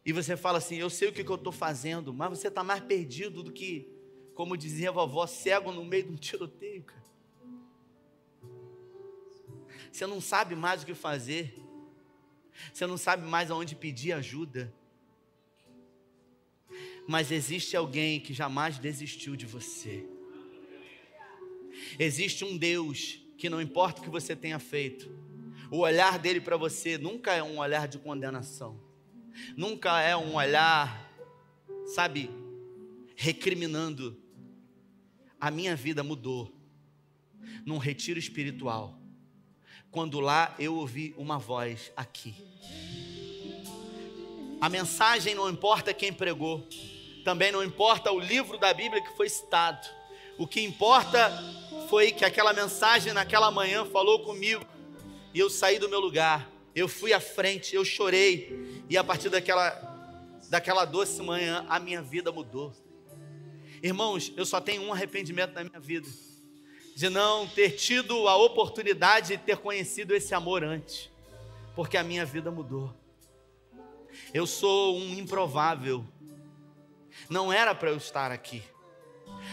[0.06, 2.64] e você fala assim: Eu sei o que, que eu estou fazendo, mas você está
[2.64, 3.90] mais perdido do que,
[4.34, 7.06] como dizia a vovó, cego no meio de um tiroteio, cara.
[9.92, 11.54] Você não sabe mais o que fazer,
[12.72, 14.72] você não sabe mais aonde pedir ajuda
[17.06, 20.04] mas existe alguém que jamais desistiu de você.
[21.98, 25.10] Existe um Deus que não importa o que você tenha feito,
[25.70, 28.80] o olhar dele para você nunca é um olhar de condenação,
[29.56, 31.12] nunca é um olhar,
[31.94, 32.30] sabe,
[33.14, 34.20] recriminando.
[35.38, 36.52] A minha vida mudou
[37.64, 38.98] num retiro espiritual,
[39.96, 42.34] quando lá eu ouvi uma voz aqui.
[44.60, 46.68] A mensagem não importa quem pregou,
[47.24, 49.88] também não importa o livro da Bíblia que foi citado.
[50.36, 51.32] O que importa
[51.88, 54.66] foi que aquela mensagem naquela manhã falou comigo
[55.32, 56.46] e eu saí do meu lugar.
[56.74, 59.70] Eu fui à frente, eu chorei e a partir daquela
[60.50, 62.70] daquela doce manhã a minha vida mudou.
[63.82, 66.06] Irmãos, eu só tenho um arrependimento na minha vida
[66.96, 71.10] de não ter tido a oportunidade de ter conhecido esse amor antes,
[71.74, 72.90] porque a minha vida mudou.
[74.32, 76.02] Eu sou um improvável
[77.28, 78.62] não era para eu estar aqui.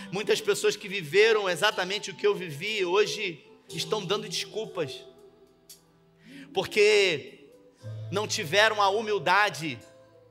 [0.09, 5.03] Muitas pessoas que viveram exatamente o que eu vivi hoje estão dando desculpas,
[6.53, 7.49] porque
[8.09, 9.77] não tiveram a humildade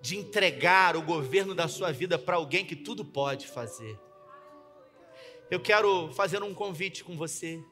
[0.00, 3.98] de entregar o governo da sua vida para alguém que tudo pode fazer.
[5.52, 7.62] Eu quero fazer um convite com você.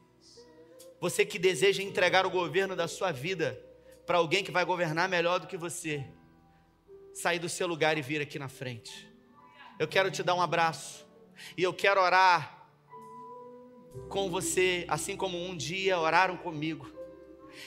[1.00, 3.60] Você que deseja entregar o governo da sua vida
[4.06, 6.04] para alguém que vai governar melhor do que você,
[7.12, 9.10] sair do seu lugar e vir aqui na frente
[9.80, 11.06] eu quero te dar um abraço
[11.56, 12.68] e eu quero orar
[14.10, 16.86] com você, assim como um dia oraram comigo.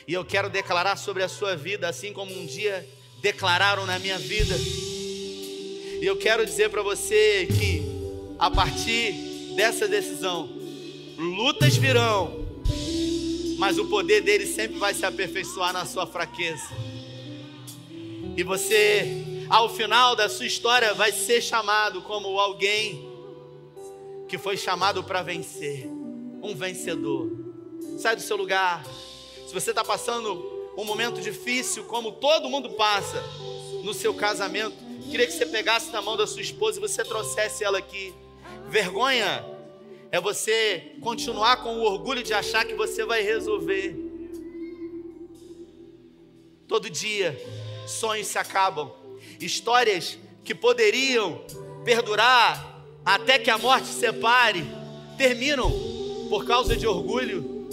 [0.07, 2.87] E eu quero declarar sobre a sua vida, assim como um dia
[3.19, 4.55] declararam na minha vida.
[4.55, 7.81] E eu quero dizer para você que
[8.37, 10.49] a partir dessa decisão,
[11.17, 12.45] lutas virão,
[13.57, 16.69] mas o poder dele sempre vai se aperfeiçoar na sua fraqueza.
[18.35, 23.11] E você ao final da sua história vai ser chamado como alguém
[24.27, 25.87] que foi chamado para vencer,
[26.41, 27.31] um vencedor.
[27.99, 28.83] Sai do seu lugar.
[29.47, 33.23] Se você está passando um momento difícil, como todo mundo passa
[33.83, 34.75] no seu casamento,
[35.11, 38.13] queria que você pegasse na mão da sua esposa e você trouxesse ela aqui.
[38.69, 39.45] Vergonha
[40.11, 43.95] é você continuar com o orgulho de achar que você vai resolver.
[46.67, 47.39] Todo dia,
[47.87, 48.91] sonhos se acabam
[49.39, 51.41] histórias que poderiam
[51.83, 54.63] perdurar até que a morte separe,
[55.17, 55.71] terminam.
[56.29, 57.67] por causa de orgulho,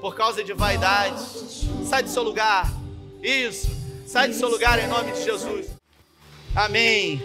[0.00, 1.20] por causa de vaidade.
[1.88, 2.72] Sai do seu lugar.
[3.22, 3.68] Isso.
[4.06, 5.66] Sai do seu lugar em nome de Jesus.
[6.54, 7.20] Amém.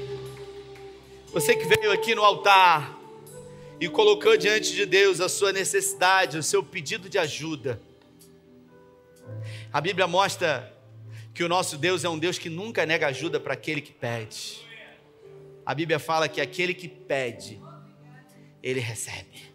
[1.32, 2.99] Você que veio aqui no altar
[3.80, 7.82] e colocou diante de Deus a sua necessidade, o seu pedido de ajuda.
[9.72, 10.76] A Bíblia mostra
[11.34, 14.68] que o nosso Deus é um Deus que nunca nega ajuda para aquele que pede.
[15.66, 17.62] A Bíblia fala que aquele que pede,
[18.62, 19.50] ele recebe.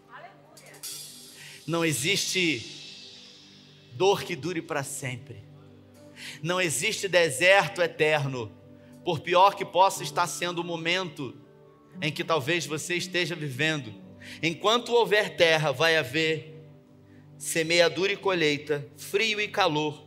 [1.67, 2.65] Não existe
[3.93, 5.43] dor que dure para sempre.
[6.41, 8.51] Não existe deserto eterno,
[9.03, 11.35] por pior que possa estar sendo o momento
[12.01, 14.04] em que talvez você esteja vivendo.
[14.41, 16.53] Enquanto houver terra, vai haver
[17.37, 20.05] semeadura e colheita, frio e calor,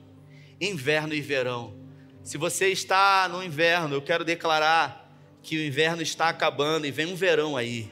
[0.61, 1.77] inverno e verão.
[2.23, 5.09] Se você está no inverno, eu quero declarar
[5.43, 7.91] que o inverno está acabando e vem um verão aí.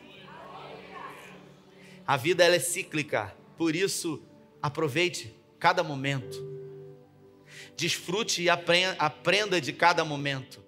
[2.06, 4.22] A vida ela é cíclica, por isso
[4.60, 6.54] aproveite cada momento.
[7.76, 10.65] Desfrute e aprenda de cada momento.